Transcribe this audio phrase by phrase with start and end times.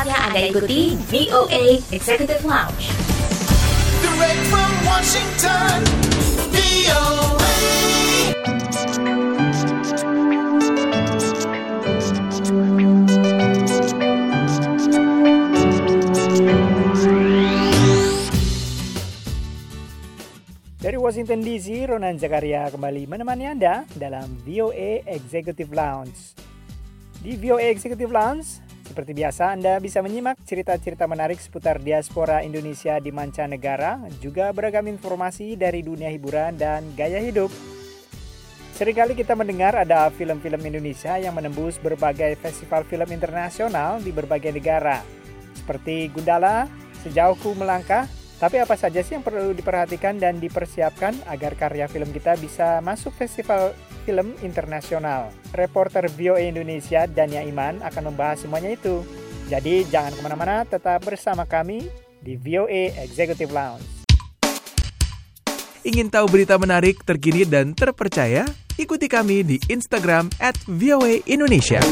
[0.00, 2.88] Anda ikuti VOA Executive Lounge.
[4.00, 5.76] Direct from Washington,
[6.48, 7.52] VOA.
[20.80, 26.32] Dari Washington DC, Ronan Zakaria kembali menemani Anda dalam VOA Executive Lounge.
[27.20, 33.14] Di VOA Executive Lounge, seperti biasa Anda bisa menyimak cerita-cerita menarik seputar diaspora Indonesia di
[33.14, 37.54] mancanegara, juga beragam informasi dari dunia hiburan dan gaya hidup.
[38.74, 45.06] Seringkali kita mendengar ada film-film Indonesia yang menembus berbagai festival film internasional di berbagai negara,
[45.54, 46.66] seperti Gundala,
[47.06, 52.40] Sejauhku Melangkah, tapi apa saja sih yang perlu diperhatikan dan dipersiapkan agar karya film kita
[52.40, 53.76] bisa masuk festival
[54.08, 55.28] film internasional?
[55.52, 59.04] Reporter VOA Indonesia Dania Iman akan membahas semuanya itu.
[59.52, 61.92] Jadi jangan ke mana-mana, tetap bersama kami
[62.24, 63.84] di VOA Executive Lounge.
[65.84, 68.48] Ingin tahu berita menarik, terkini, dan terpercaya?
[68.80, 70.56] Ikuti kami di Instagram at
[71.28, 71.84] Indonesia.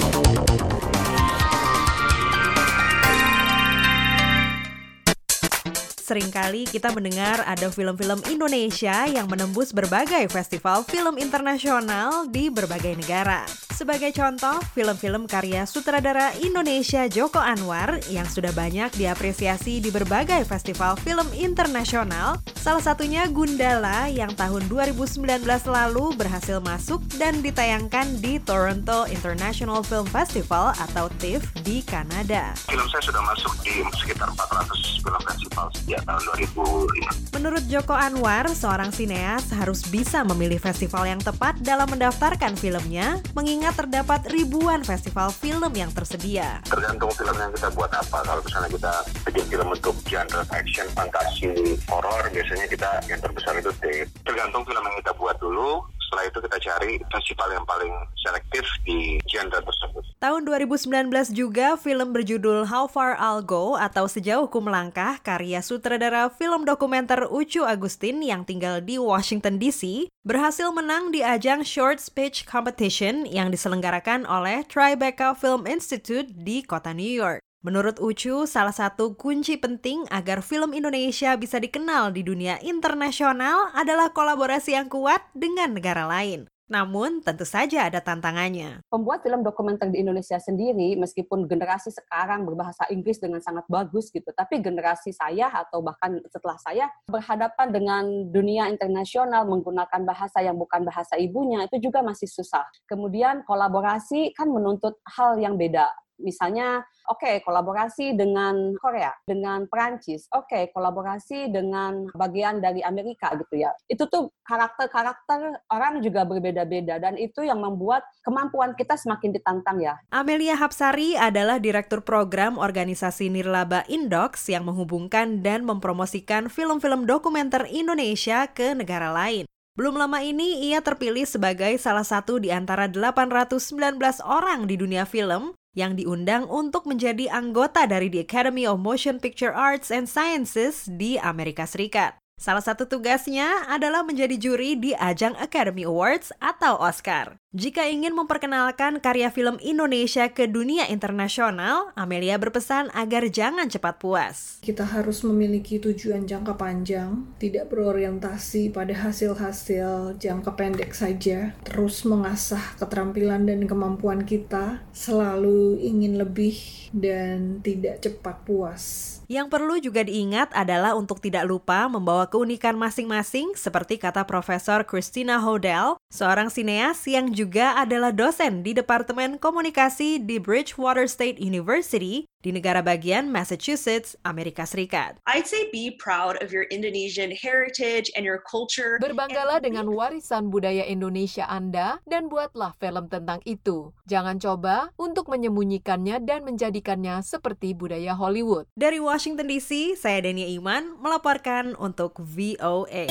[6.08, 13.44] Seringkali kita mendengar ada film-film Indonesia yang menembus berbagai festival film internasional di berbagai negara.
[13.78, 20.96] Sebagai contoh, film-film karya sutradara Indonesia Joko Anwar yang sudah banyak diapresiasi di berbagai festival
[20.98, 25.22] film internasional, salah satunya Gundala yang tahun 2019
[25.68, 32.56] lalu berhasil masuk dan ditayangkan di Toronto International Film Festival atau TIFF di Kanada.
[32.66, 35.68] film saya sudah masuk di sekitar 400 film festival
[35.98, 36.22] sejak tahun
[36.54, 37.34] 2005.
[37.34, 43.74] Menurut Joko Anwar, seorang sineas harus bisa memilih festival yang tepat dalam mendaftarkan filmnya, mengingat
[43.74, 46.62] terdapat ribuan festival film yang tersedia.
[46.70, 48.19] Tergantung film yang kita buat apa.
[48.22, 48.92] Kalau misalnya kita
[49.26, 53.84] bikin film untuk genre action, fantasi, horor, biasanya kita yang terbesar itu T.
[54.22, 55.82] Tergantung film yang kita buat dulu.
[56.09, 57.92] Setelah itu kita cari festival yang paling
[58.25, 60.07] selektif di genre tersebut.
[60.18, 66.26] Tahun 2019 juga film berjudul How Far I'll Go atau Sejauh Ku Melangkah karya sutradara
[66.26, 72.50] film dokumenter Ucu Agustin yang tinggal di Washington DC berhasil menang di ajang Short Speech
[72.50, 77.38] Competition yang diselenggarakan oleh Tribeca Film Institute di kota New York.
[77.62, 84.10] Menurut Ucu, salah satu kunci penting agar film Indonesia bisa dikenal di dunia internasional adalah
[84.10, 86.50] kolaborasi yang kuat dengan negara lain.
[86.68, 88.84] Namun, tentu saja ada tantangannya.
[88.92, 94.28] pembuat film dokumenter di Indonesia sendiri, meskipun generasi sekarang berbahasa Inggris dengan sangat bagus gitu,
[94.36, 100.84] tapi generasi saya atau bahkan setelah saya berhadapan dengan dunia internasional menggunakan bahasa yang bukan
[100.84, 102.64] bahasa ibunya itu juga masih susah.
[102.84, 105.88] Kemudian kolaborasi kan menuntut hal yang beda.
[106.18, 113.72] Misalnya, oke kolaborasi dengan Korea, dengan Perancis, oke kolaborasi dengan bagian dari Amerika gitu ya.
[113.86, 119.96] Itu tuh karakter-karakter orang juga berbeda-beda dan itu yang membuat kemampuan kita semakin ditantang ya.
[120.12, 128.50] Amelia Hapsari adalah Direktur Program Organisasi Nirlaba Indox yang menghubungkan dan mempromosikan film-film dokumenter Indonesia
[128.50, 129.48] ke negara lain.
[129.78, 133.94] Belum lama ini, ia terpilih sebagai salah satu di antara 819
[134.26, 139.55] orang di dunia film yang diundang untuk menjadi anggota dari the Academy of Motion Picture
[139.55, 142.19] Arts and Sciences di Amerika Serikat.
[142.39, 147.39] Salah satu tugasnya adalah menjadi juri di ajang Academy Awards atau Oscar.
[147.56, 154.60] Jika ingin memperkenalkan karya film Indonesia ke dunia internasional, Amelia berpesan agar jangan cepat puas.
[154.60, 162.76] Kita harus memiliki tujuan jangka panjang, tidak berorientasi pada hasil-hasil jangka pendek saja, terus mengasah
[162.76, 166.53] keterampilan dan kemampuan kita, selalu ingin lebih
[166.92, 168.84] dan tidak cepat puas.
[169.28, 175.36] Yang perlu juga diingat adalah untuk tidak lupa membawa keunikan masing-masing seperti kata Profesor Christina
[175.41, 182.50] Hodel, seorang sineas yang juga adalah dosen di Departemen Komunikasi di Bridgewater State University di
[182.50, 185.22] negara bagian Massachusetts, Amerika Serikat.
[185.30, 188.98] I'd say be proud of your Indonesian heritage and your culture.
[188.98, 193.94] Berbanggalah dengan warisan budaya Indonesia Anda dan buatlah film tentang itu.
[194.10, 198.66] Jangan coba untuk menyembunyikannya dan menjadikannya seperti budaya Hollywood.
[198.74, 203.10] Dari Washington DC, saya Dania Iman melaporkan untuk VOA.